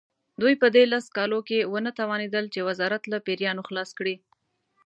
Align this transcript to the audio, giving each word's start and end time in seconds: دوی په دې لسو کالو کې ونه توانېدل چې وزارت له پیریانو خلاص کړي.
دوی 0.41 0.53
په 0.61 0.67
دې 0.75 0.83
لسو 0.91 1.09
کالو 1.17 1.39
کې 1.47 1.67
ونه 1.71 1.91
توانېدل 1.99 2.45
چې 2.53 2.65
وزارت 2.69 3.03
له 3.11 3.17
پیریانو 3.25 3.67
خلاص 3.69 3.89
کړي. 3.99 4.15